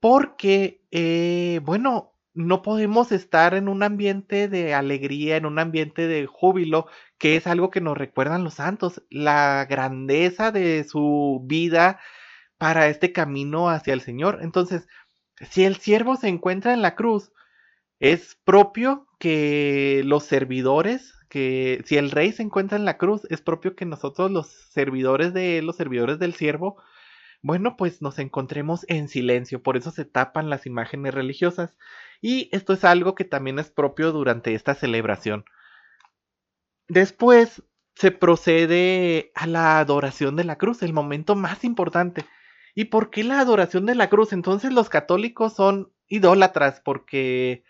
Porque, 0.00 0.82
eh, 0.90 1.60
bueno, 1.64 2.14
no 2.34 2.62
podemos 2.62 3.10
estar 3.12 3.54
en 3.54 3.68
un 3.68 3.82
ambiente 3.82 4.48
de 4.48 4.74
alegría, 4.74 5.36
en 5.36 5.46
un 5.46 5.58
ambiente 5.58 6.06
de 6.06 6.26
júbilo, 6.26 6.86
que 7.18 7.36
es 7.36 7.46
algo 7.46 7.70
que 7.70 7.80
nos 7.80 7.98
recuerdan 7.98 8.44
los 8.44 8.54
santos, 8.54 9.02
la 9.10 9.66
grandeza 9.68 10.52
de 10.52 10.84
su 10.84 11.42
vida 11.44 11.98
para 12.58 12.88
este 12.88 13.12
camino 13.12 13.70
hacia 13.70 13.94
el 13.94 14.00
Señor. 14.02 14.38
Entonces, 14.42 14.86
si 15.50 15.64
el 15.64 15.76
siervo 15.76 16.16
se 16.16 16.28
encuentra 16.28 16.72
en 16.74 16.82
la 16.82 16.94
cruz, 16.94 17.32
es 18.00 18.36
propio 18.44 19.06
que 19.18 20.02
los 20.04 20.24
servidores, 20.24 21.14
que 21.28 21.82
si 21.86 21.96
el 21.96 22.10
rey 22.10 22.32
se 22.32 22.42
encuentra 22.42 22.78
en 22.78 22.84
la 22.84 22.98
cruz, 22.98 23.22
es 23.30 23.40
propio 23.40 23.74
que 23.74 23.84
nosotros 23.84 24.30
los 24.30 24.48
servidores 24.48 25.34
de 25.34 25.62
los 25.62 25.76
servidores 25.76 26.18
del 26.18 26.34
siervo, 26.34 26.80
bueno, 27.42 27.76
pues 27.76 28.02
nos 28.02 28.18
encontremos 28.18 28.84
en 28.88 29.08
silencio, 29.08 29.62
por 29.62 29.76
eso 29.76 29.90
se 29.90 30.04
tapan 30.04 30.50
las 30.50 30.66
imágenes 30.66 31.14
religiosas. 31.14 31.76
Y 32.20 32.48
esto 32.52 32.72
es 32.72 32.84
algo 32.84 33.14
que 33.14 33.24
también 33.24 33.58
es 33.58 33.70
propio 33.70 34.12
durante 34.12 34.54
esta 34.54 34.74
celebración. 34.74 35.44
Después 36.88 37.62
se 37.94 38.10
procede 38.12 39.32
a 39.34 39.46
la 39.46 39.78
adoración 39.78 40.36
de 40.36 40.44
la 40.44 40.56
cruz, 40.56 40.82
el 40.82 40.92
momento 40.92 41.36
más 41.36 41.64
importante. 41.64 42.24
¿Y 42.74 42.86
por 42.86 43.10
qué 43.10 43.24
la 43.24 43.40
adoración 43.40 43.86
de 43.86 43.94
la 43.94 44.08
cruz? 44.08 44.32
Entonces 44.32 44.72
los 44.72 44.88
católicos 44.88 45.54
son 45.54 45.92
idólatras 46.08 46.80
porque 46.80 47.64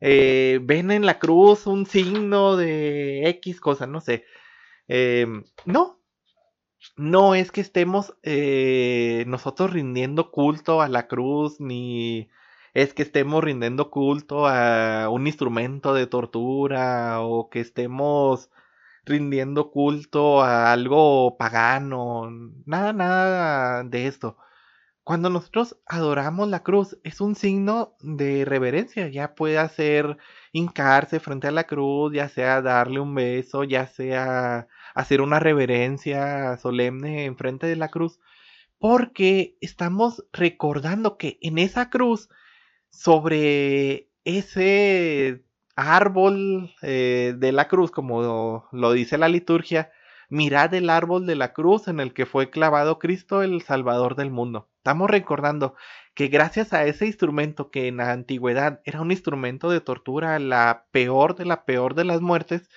eh, 0.00 0.60
ven 0.62 0.90
en 0.90 1.06
la 1.06 1.18
cruz 1.18 1.66
un 1.66 1.86
signo 1.86 2.56
de 2.56 3.28
X 3.30 3.60
cosa, 3.60 3.86
no 3.86 4.00
sé. 4.00 4.24
Em, 4.86 5.44
no, 5.64 6.00
no 6.96 7.34
es 7.34 7.52
que 7.52 7.60
estemos 7.60 8.14
eh, 8.22 9.24
nosotros 9.26 9.72
rindiendo 9.72 10.30
culto 10.30 10.82
a 10.82 10.88
la 10.88 11.06
cruz, 11.08 11.60
ni 11.60 12.30
es 12.74 12.94
que 12.94 13.02
estemos 13.02 13.42
rindiendo 13.44 13.90
culto 13.90 14.46
a 14.46 15.08
un 15.10 15.26
instrumento 15.26 15.94
de 15.94 16.06
tortura, 16.06 17.20
o 17.20 17.50
que 17.50 17.60
estemos 17.60 18.50
rindiendo 19.04 19.70
culto 19.70 20.42
a 20.42 20.72
algo 20.72 21.36
pagano, 21.38 22.30
nada, 22.66 22.92
nada 22.92 23.84
de 23.84 24.06
esto. 24.06 24.36
Cuando 25.04 25.30
nosotros 25.30 25.78
adoramos 25.86 26.48
la 26.48 26.62
cruz, 26.62 26.98
es 27.04 27.20
un 27.20 27.34
signo 27.34 27.96
de 28.00 28.44
reverencia, 28.46 29.08
ya 29.08 29.34
puede 29.34 29.68
ser 29.68 30.16
hincarse 30.52 31.20
frente 31.20 31.48
a 31.48 31.50
la 31.52 31.64
cruz, 31.64 32.12
ya 32.14 32.28
sea 32.30 32.62
darle 32.62 33.00
un 33.00 33.14
beso, 33.14 33.64
ya 33.64 33.86
sea 33.86 34.66
hacer 34.94 35.20
una 35.20 35.40
reverencia 35.40 36.56
solemne 36.56 37.26
enfrente 37.26 37.66
de 37.66 37.76
la 37.76 37.88
cruz, 37.88 38.20
porque 38.78 39.56
estamos 39.60 40.24
recordando 40.32 41.18
que 41.18 41.38
en 41.42 41.58
esa 41.58 41.90
cruz, 41.90 42.28
sobre 42.90 44.08
ese 44.24 45.44
árbol 45.76 46.72
eh, 46.82 47.34
de 47.36 47.52
la 47.52 47.66
cruz, 47.66 47.90
como 47.90 48.68
lo 48.70 48.92
dice 48.92 49.18
la 49.18 49.28
liturgia, 49.28 49.90
mirad 50.28 50.72
el 50.74 50.88
árbol 50.90 51.26
de 51.26 51.34
la 51.34 51.52
cruz 51.52 51.88
en 51.88 52.00
el 52.00 52.14
que 52.14 52.26
fue 52.26 52.50
clavado 52.50 52.98
Cristo, 52.98 53.42
el 53.42 53.62
Salvador 53.62 54.14
del 54.14 54.30
mundo. 54.30 54.70
Estamos 54.78 55.10
recordando 55.10 55.74
que 56.14 56.28
gracias 56.28 56.72
a 56.72 56.84
ese 56.84 57.06
instrumento 57.06 57.70
que 57.70 57.88
en 57.88 57.96
la 57.96 58.12
antigüedad 58.12 58.80
era 58.84 59.00
un 59.00 59.10
instrumento 59.10 59.70
de 59.70 59.80
tortura, 59.80 60.38
la 60.38 60.86
peor 60.92 61.34
de 61.34 61.46
la 61.46 61.64
peor 61.64 61.94
de 61.94 62.04
las 62.04 62.20
muertes, 62.20 62.68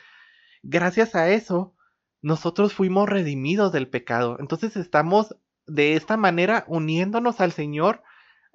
gracias 0.63 1.13
a 1.15 1.29
eso 1.29 1.76
nosotros 2.21 2.73
fuimos 2.73 3.09
redimidos 3.09 3.71
del 3.71 3.87
pecado. 3.87 4.37
Entonces 4.39 4.75
estamos 4.75 5.35
de 5.65 5.93
esta 5.93 6.17
manera 6.17 6.65
uniéndonos 6.67 7.39
al 7.41 7.51
Señor, 7.51 8.03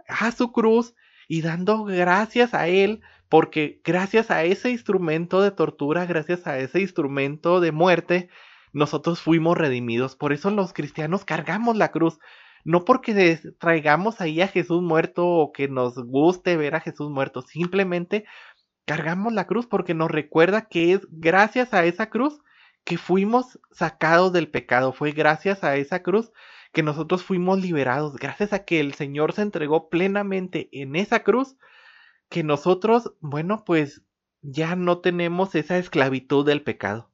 a 0.08 0.32
su 0.32 0.52
cruz 0.52 0.94
y 1.28 1.42
dando 1.42 1.84
gracias 1.84 2.54
a 2.54 2.68
Él, 2.68 3.02
porque 3.28 3.80
gracias 3.84 4.30
a 4.30 4.44
ese 4.44 4.70
instrumento 4.70 5.40
de 5.40 5.50
tortura, 5.50 6.04
gracias 6.06 6.46
a 6.46 6.58
ese 6.58 6.80
instrumento 6.80 7.60
de 7.60 7.72
muerte, 7.72 8.28
nosotros 8.72 9.20
fuimos 9.20 9.56
redimidos. 9.56 10.16
Por 10.16 10.32
eso 10.32 10.50
los 10.50 10.72
cristianos 10.72 11.24
cargamos 11.24 11.76
la 11.76 11.90
cruz. 11.90 12.18
No 12.64 12.84
porque 12.84 13.40
traigamos 13.58 14.20
ahí 14.20 14.40
a 14.40 14.48
Jesús 14.48 14.82
muerto 14.82 15.26
o 15.26 15.52
que 15.52 15.68
nos 15.68 15.96
guste 15.96 16.56
ver 16.56 16.76
a 16.76 16.80
Jesús 16.80 17.10
muerto, 17.10 17.42
simplemente 17.42 18.24
cargamos 18.86 19.32
la 19.32 19.46
cruz 19.46 19.66
porque 19.66 19.94
nos 19.94 20.10
recuerda 20.10 20.68
que 20.68 20.92
es 20.92 21.00
gracias 21.10 21.74
a 21.74 21.84
esa 21.84 22.08
cruz 22.08 22.40
que 22.84 22.98
fuimos 22.98 23.60
sacados 23.70 24.32
del 24.32 24.50
pecado. 24.50 24.92
Fue 24.92 25.12
gracias 25.12 25.64
a 25.64 25.76
esa 25.76 26.02
cruz 26.02 26.32
que 26.72 26.82
nosotros 26.82 27.22
fuimos 27.22 27.60
liberados, 27.60 28.16
gracias 28.16 28.52
a 28.52 28.64
que 28.64 28.80
el 28.80 28.94
Señor 28.94 29.32
se 29.32 29.42
entregó 29.42 29.88
plenamente 29.88 30.68
en 30.72 30.96
esa 30.96 31.22
cruz, 31.22 31.56
que 32.28 32.42
nosotros, 32.42 33.12
bueno, 33.20 33.64
pues 33.64 34.02
ya 34.40 34.74
no 34.74 35.00
tenemos 35.00 35.54
esa 35.54 35.78
esclavitud 35.78 36.46
del 36.46 36.62
pecado. 36.62 37.10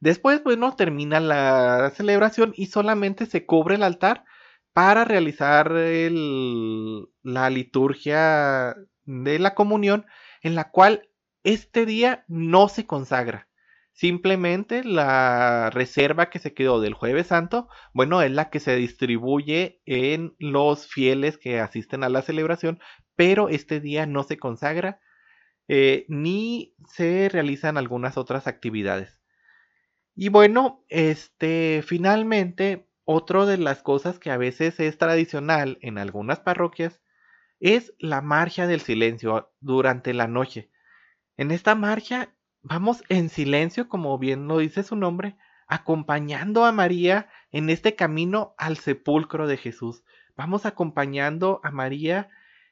Después, 0.00 0.42
bueno, 0.42 0.74
termina 0.76 1.20
la 1.20 1.90
celebración 1.94 2.52
y 2.56 2.66
solamente 2.66 3.26
se 3.26 3.46
cubre 3.46 3.76
el 3.76 3.82
altar 3.82 4.24
para 4.72 5.04
realizar 5.04 5.70
la 5.70 7.50
liturgia 7.50 8.74
de 9.04 9.38
la 9.38 9.54
comunión, 9.54 10.06
en 10.42 10.54
la 10.54 10.70
cual 10.70 11.08
este 11.44 11.86
día 11.86 12.24
no 12.28 12.68
se 12.68 12.86
consagra. 12.86 13.48
Simplemente 14.02 14.82
la 14.82 15.70
reserva 15.70 16.28
que 16.28 16.40
se 16.40 16.54
quedó 16.54 16.80
del 16.80 16.92
jueves 16.92 17.28
santo, 17.28 17.68
bueno, 17.94 18.20
es 18.20 18.32
la 18.32 18.50
que 18.50 18.58
se 18.58 18.74
distribuye 18.74 19.80
en 19.86 20.34
los 20.40 20.88
fieles 20.88 21.38
que 21.38 21.60
asisten 21.60 22.02
a 22.02 22.08
la 22.08 22.22
celebración, 22.22 22.80
pero 23.14 23.48
este 23.48 23.78
día 23.78 24.06
no 24.06 24.24
se 24.24 24.38
consagra 24.38 24.98
eh, 25.68 26.04
ni 26.08 26.74
se 26.88 27.28
realizan 27.28 27.78
algunas 27.78 28.16
otras 28.16 28.48
actividades. 28.48 29.20
Y 30.16 30.30
bueno, 30.30 30.84
este, 30.88 31.84
finalmente, 31.86 32.88
otra 33.04 33.46
de 33.46 33.58
las 33.58 33.84
cosas 33.84 34.18
que 34.18 34.32
a 34.32 34.36
veces 34.36 34.80
es 34.80 34.98
tradicional 34.98 35.78
en 35.80 35.98
algunas 35.98 36.40
parroquias 36.40 37.00
es 37.60 37.94
la 38.00 38.20
marcha 38.20 38.66
del 38.66 38.80
silencio 38.80 39.52
durante 39.60 40.12
la 40.12 40.26
noche. 40.26 40.72
En 41.36 41.52
esta 41.52 41.76
marcha 41.76 42.34
vamos 42.62 43.02
en 43.08 43.28
silencio, 43.28 43.88
como 43.88 44.18
bien 44.18 44.48
lo 44.48 44.58
dice 44.58 44.82
su 44.82 44.96
nombre, 44.96 45.36
acompañando 45.66 46.64
a 46.64 46.72
María 46.72 47.28
en 47.50 47.70
este 47.70 47.94
camino 47.94 48.54
al 48.58 48.76
sepulcro 48.76 49.46
de 49.46 49.56
Jesús. 49.56 50.04
Vamos 50.36 50.66
acompañando 50.66 51.60
a 51.62 51.70
María 51.70 52.30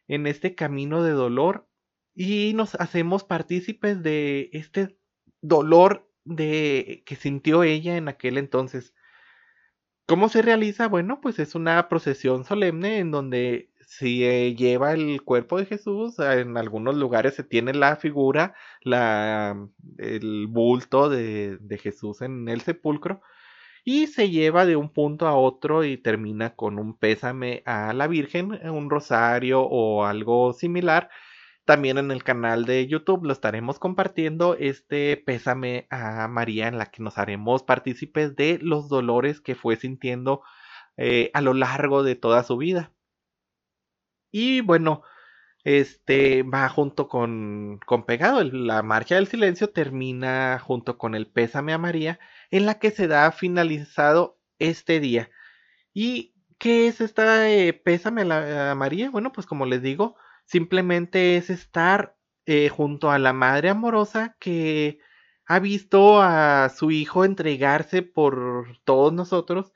en 0.09 0.27
este 0.27 0.55
camino 0.55 1.03
de 1.03 1.13
dolor 1.13 1.69
y 2.15 2.53
nos 2.55 2.75
hacemos 2.75 3.25
partícipes 3.25 4.03
de 4.03 4.51
este 4.53 4.99
dolor 5.41 6.11
de 6.25 7.03
que 7.07 7.17
sintió 7.17 7.63
ella 7.63 7.97
en 7.97 8.09
aquel 8.09 8.39
entonces. 8.39 8.95
¿Cómo 10.07 10.29
se 10.29 10.43
realiza? 10.43 10.89
Bueno, 10.89 11.21
pues 11.21 11.39
es 11.39 11.55
una 11.55 11.89
procesión 11.89 12.45
solemne 12.45 12.99
en 12.99 13.11
donde 13.11 13.70
se 13.91 14.55
lleva 14.55 14.93
el 14.93 15.23
cuerpo 15.23 15.59
de 15.59 15.67
Jesús, 15.67 16.21
en 16.21 16.57
algunos 16.57 16.95
lugares 16.95 17.35
se 17.35 17.43
tiene 17.43 17.75
la 17.75 17.97
figura, 17.97 18.55
la, 18.83 19.69
el 19.99 20.47
bulto 20.47 21.09
de, 21.09 21.59
de 21.59 21.79
Jesús 21.79 22.23
en 22.23 22.49
el 22.49 22.61
sepulcro, 22.61 23.21
y 23.85 24.07
se 24.07 24.31
lleva 24.31 24.65
de 24.65 24.77
un 24.77 24.93
punto 24.93 25.27
a 25.27 25.35
otro 25.35 25.83
y 25.85 25.97
termina 25.99 26.55
con 26.55 26.79
un 26.79 26.97
pésame 26.97 27.65
a 27.67 27.93
la 27.93 28.07
Virgen, 28.07 28.53
un 28.71 28.91
rosario 28.91 29.63
o 29.63 30.05
algo 30.05 30.53
similar. 30.53 31.11
También 31.65 31.99
en 31.99 32.13
el 32.13 32.23
canal 32.23 32.67
de 32.67 32.87
YouTube 32.87 33.25
lo 33.25 33.33
estaremos 33.33 33.81
compartiendo 33.81 34.55
este 34.57 35.17
pésame 35.17 35.89
a 35.91 36.29
María 36.29 36.69
en 36.69 36.79
la 36.79 36.87
que 36.87 37.03
nos 37.03 37.19
haremos 37.19 37.65
partícipes 37.65 38.37
de 38.37 38.61
los 38.63 38.89
dolores 38.89 39.41
que 39.41 39.57
fue 39.57 39.75
sintiendo 39.75 40.43
eh, 40.97 41.31
a 41.35 41.41
lo 41.41 41.55
largo 41.55 42.05
de 42.05 42.15
toda 42.15 42.45
su 42.45 42.57
vida. 42.57 42.93
Y 44.31 44.61
bueno, 44.61 45.03
este 45.65 46.43
va 46.43 46.69
junto 46.69 47.09
con, 47.09 47.81
con 47.87 48.05
pegado. 48.05 48.43
La 48.45 48.83
marcha 48.83 49.17
del 49.17 49.27
silencio 49.27 49.71
termina 49.71 50.59
junto 50.59 50.99
con 50.99 51.15
el 51.15 51.27
pésame 51.27 51.73
a 51.73 51.79
María 51.79 52.19
en 52.51 52.67
la 52.67 52.79
que 52.79 52.91
se 52.91 53.09
da 53.09 53.31
finalizado 53.33 54.39
este 54.59 55.01
día. 55.01 55.31
¿Y 55.93 56.35
qué 56.59 56.89
es 56.89 57.01
esta 57.01 57.51
eh, 57.51 57.73
pésame 57.73 58.23
a, 58.23 58.75
María? 58.75 59.11
Bueno, 59.11 59.33
pues 59.33 59.47
como 59.47 59.67
les 59.67 59.83
digo, 59.83 60.17
simplemente 60.45 61.37
es 61.37 61.51
estar 61.51 62.17
eh, 62.47 62.69
junto 62.69 63.11
a 63.11 63.19
la 63.19 63.33
madre 63.33 63.71
amorosa 63.71 64.37
que 64.41 65.01
ha 65.47 65.59
visto 65.59 66.23
a 66.23 66.69
su 66.71 66.91
hijo 66.91 67.25
entregarse 67.25 68.03
por 68.03 68.79
todos 68.85 69.13
nosotros 69.13 69.73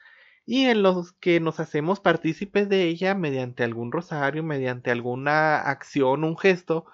y 0.47 0.67
en 0.67 0.83
los 0.83 1.13
que 1.13 1.41
nos 1.41 1.61
hacemos 1.61 2.01
partícipes 2.01 2.69
de 2.69 2.85
ella 2.85 3.15
mediante 3.15 3.65
algún 3.65 3.93
rosario, 3.93 4.43
mediante 4.43 4.91
alguna 4.91 5.59
acción, 5.59 6.25
un 6.25 6.37
gesto, 6.37 6.87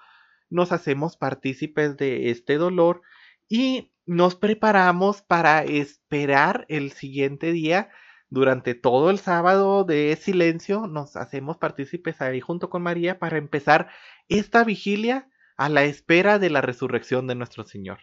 nos 0.49 0.71
hacemos 0.71 1.17
partícipes 1.17 1.97
de 1.97 2.29
este 2.29 2.57
dolor 2.57 3.01
y 3.49 3.91
nos 4.05 4.35
preparamos 4.35 5.21
para 5.21 5.63
esperar 5.63 6.65
el 6.69 6.91
siguiente 6.91 7.51
día. 7.51 7.89
Durante 8.29 8.75
todo 8.75 9.09
el 9.09 9.19
sábado 9.19 9.83
de 9.83 10.15
silencio 10.15 10.87
nos 10.87 11.17
hacemos 11.17 11.57
partícipes 11.57 12.21
ahí 12.21 12.39
junto 12.39 12.69
con 12.69 12.81
María 12.81 13.19
para 13.19 13.37
empezar 13.37 13.89
esta 14.29 14.63
vigilia 14.63 15.29
a 15.57 15.67
la 15.69 15.83
espera 15.83 16.39
de 16.39 16.49
la 16.49 16.61
resurrección 16.61 17.27
de 17.27 17.35
nuestro 17.35 17.65
Señor. 17.65 17.99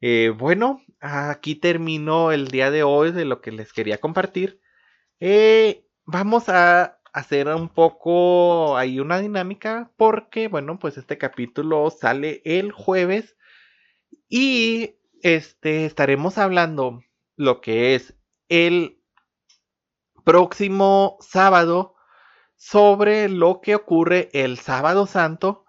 Eh, 0.00 0.32
bueno, 0.36 0.82
aquí 1.00 1.54
terminó 1.56 2.32
el 2.32 2.48
día 2.48 2.70
de 2.70 2.82
hoy 2.82 3.12
de 3.12 3.24
lo 3.24 3.40
que 3.40 3.52
les 3.52 3.72
quería 3.72 3.98
compartir. 3.98 4.60
Eh, 5.20 5.86
vamos 6.04 6.48
a 6.48 7.00
hacer 7.12 7.48
un 7.48 7.68
poco 7.68 8.76
ahí 8.76 9.00
una 9.00 9.18
dinámica 9.18 9.90
porque, 9.96 10.48
bueno, 10.48 10.78
pues 10.78 10.96
este 10.98 11.18
capítulo 11.18 11.90
sale 11.90 12.42
el 12.44 12.72
jueves 12.72 13.36
y 14.28 14.96
este, 15.22 15.86
estaremos 15.86 16.38
hablando 16.38 17.02
lo 17.36 17.60
que 17.60 17.94
es 17.94 18.14
el 18.48 19.00
próximo 20.24 21.16
sábado 21.20 21.94
sobre 22.56 23.28
lo 23.28 23.60
que 23.60 23.74
ocurre 23.74 24.28
el 24.32 24.58
sábado 24.58 25.06
santo 25.06 25.64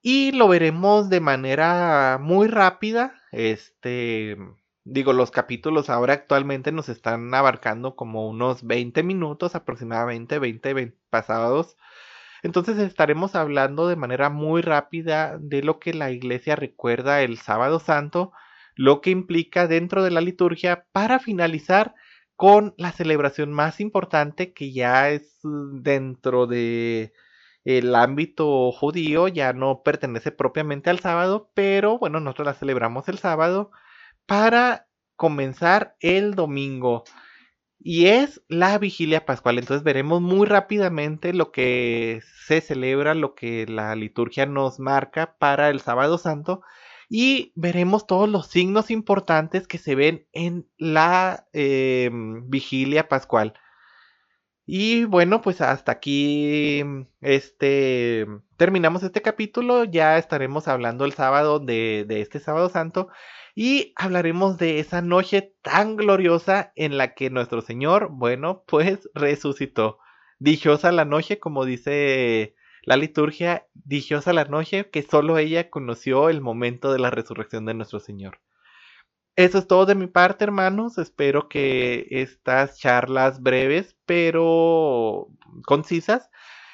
y 0.00 0.32
lo 0.32 0.48
veremos 0.48 1.08
de 1.08 1.20
manera 1.20 2.18
muy 2.20 2.46
rápida. 2.46 3.14
Este, 3.34 4.36
digo, 4.84 5.12
los 5.12 5.30
capítulos 5.30 5.90
ahora 5.90 6.14
actualmente 6.14 6.72
nos 6.72 6.88
están 6.88 7.34
abarcando 7.34 7.96
como 7.96 8.28
unos 8.28 8.64
20 8.64 9.02
minutos 9.02 9.54
aproximadamente, 9.54 10.38
20, 10.38 10.94
pasados. 11.10 11.76
Entonces 12.42 12.78
estaremos 12.78 13.34
hablando 13.34 13.88
de 13.88 13.96
manera 13.96 14.30
muy 14.30 14.62
rápida 14.62 15.38
de 15.38 15.62
lo 15.62 15.78
que 15.78 15.94
la 15.94 16.10
iglesia 16.10 16.56
recuerda 16.56 17.22
el 17.22 17.38
sábado 17.38 17.80
santo 17.80 18.32
lo 18.76 19.00
que 19.00 19.10
implica 19.10 19.66
dentro 19.66 20.02
de 20.02 20.10
la 20.10 20.20
liturgia 20.20 20.86
para 20.92 21.18
finalizar 21.18 21.94
con 22.36 22.74
la 22.76 22.92
celebración 22.92 23.52
más 23.52 23.80
importante 23.80 24.52
que 24.52 24.72
ya 24.72 25.10
es 25.10 25.38
dentro 25.42 26.46
de 26.46 27.12
el 27.64 27.94
ámbito 27.94 28.70
judío, 28.72 29.28
ya 29.28 29.52
no 29.52 29.82
pertenece 29.82 30.32
propiamente 30.32 30.90
al 30.90 31.00
sábado, 31.00 31.50
pero 31.54 31.98
bueno, 31.98 32.20
nosotros 32.20 32.46
la 32.46 32.54
celebramos 32.54 33.08
el 33.08 33.18
sábado 33.18 33.70
para 34.26 34.86
comenzar 35.16 35.96
el 36.00 36.34
domingo. 36.34 37.04
Y 37.78 38.06
es 38.06 38.42
la 38.48 38.78
vigilia 38.78 39.26
pascual. 39.26 39.58
Entonces 39.58 39.84
veremos 39.84 40.20
muy 40.22 40.46
rápidamente 40.46 41.34
lo 41.34 41.52
que 41.52 42.22
se 42.46 42.60
celebra, 42.60 43.14
lo 43.14 43.34
que 43.34 43.66
la 43.66 43.94
liturgia 43.94 44.46
nos 44.46 44.80
marca 44.80 45.36
para 45.38 45.68
el 45.68 45.80
sábado 45.80 46.16
santo 46.18 46.62
y 47.08 47.52
veremos 47.54 48.06
todos 48.06 48.28
los 48.28 48.46
signos 48.46 48.90
importantes 48.90 49.66
que 49.68 49.78
se 49.78 49.94
ven 49.94 50.26
en 50.32 50.66
la 50.78 51.46
em, 51.52 52.48
vigilia 52.48 53.08
pascual. 53.08 53.54
Y 54.66 55.04
bueno, 55.04 55.42
pues 55.42 55.60
hasta 55.60 55.92
aquí 55.92 56.82
este 57.20 58.26
terminamos 58.56 59.02
este 59.02 59.20
capítulo. 59.22 59.84
Ya 59.84 60.16
estaremos 60.18 60.68
hablando 60.68 61.04
el 61.04 61.12
sábado 61.12 61.60
de, 61.60 62.04
de 62.08 62.22
este 62.22 62.40
sábado 62.40 62.68
santo 62.70 63.08
y 63.54 63.92
hablaremos 63.96 64.58
de 64.58 64.80
esa 64.80 65.00
noche 65.02 65.54
tan 65.62 65.96
gloriosa 65.96 66.72
en 66.74 66.96
la 66.98 67.14
que 67.14 67.30
nuestro 67.30 67.60
Señor, 67.60 68.08
bueno, 68.10 68.64
pues 68.68 69.08
resucitó. 69.14 69.98
Dichosa 70.38 70.92
la 70.92 71.04
noche, 71.04 71.38
como 71.38 71.64
dice 71.64 72.56
la 72.82 72.96
liturgia, 72.96 73.66
dichosa 73.72 74.32
la 74.32 74.44
noche 74.44 74.90
que 74.90 75.02
solo 75.02 75.38
ella 75.38 75.70
conoció 75.70 76.28
el 76.28 76.40
momento 76.40 76.92
de 76.92 76.98
la 76.98 77.10
resurrección 77.10 77.64
de 77.66 77.74
nuestro 77.74 78.00
Señor. 78.00 78.40
Eso 79.36 79.58
es 79.58 79.66
todo 79.66 79.86
de 79.86 79.94
mi 79.94 80.06
parte, 80.06 80.44
hermanos. 80.44 80.98
Espero 80.98 81.48
que 81.48 82.06
estas 82.10 82.78
charlas 82.78 83.42
breves, 83.42 83.96
pero 84.06 85.28
concisas, 85.64 86.30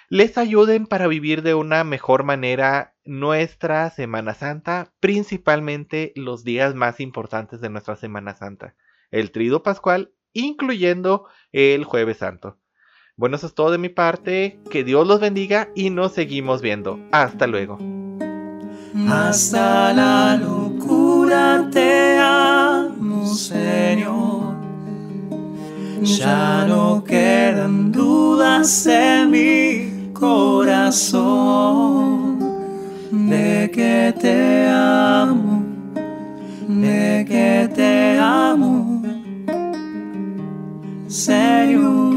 les 0.09 0.37
ayuden 0.37 0.87
para 0.87 1.07
vivir 1.07 1.43
de 1.43 1.55
una 1.55 1.85
mejor 1.85 2.25
manera 2.25 2.95
nuestra 3.05 3.89
Semana 3.91 4.35
Santa, 4.35 4.93
principalmente 5.01 6.13
los 6.17 6.45
días 6.45 6.75
más 6.75 7.01
importantes 7.01 7.61
de 7.61 7.71
nuestra 7.71 7.97
Semana 7.97 8.35
Santa, 8.35 8.75
el 9.11 9.31
Trido 9.31 9.63
Pascual, 9.63 10.13
incluyendo 10.33 11.27
el 11.53 11.85
Jueves 11.85 12.19
Santo. 12.19 12.59
Bueno, 13.17 13.37
eso 13.37 13.47
es 13.49 13.55
todo 13.55 13.71
de 13.71 13.79
mi 13.79 13.91
parte. 13.91 14.61
Que 14.71 14.83
Dios 14.83 15.07
los 15.07 15.21
bendiga 15.21 15.69
y 15.75 15.91
nos 15.91 16.13
seguimos 16.13 16.63
viendo. 16.63 16.99
Hasta 17.13 17.47
luego. 17.47 17.79
Hasta 19.09 19.93
la 19.93 20.39
te 21.71 22.19
amo, 22.19 23.27
Señor. 23.27 24.55
Ya 26.03 26.67
no 26.67 27.05
quedan 27.05 27.93
dudas 27.93 28.87
en 28.87 29.31
mi 29.31 30.13
corazón 30.13 31.21
de 33.11 33.71
que 33.73 34.15
te 34.19 34.67
amo, 34.69 35.63
de 36.69 37.25
que 37.29 37.69
te 37.75 38.19
amo. 38.19 39.03
Señor. 41.07 42.10